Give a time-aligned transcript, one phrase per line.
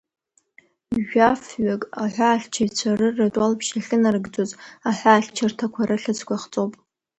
[1.07, 4.51] Жәаф-ҩык аҳәаахьчаҩцәа рырратә уалԥшьа ахьынарыгӡоз
[4.89, 6.73] аҳәаахьчарҭақәа рыхьӡқәа ахҵоуп.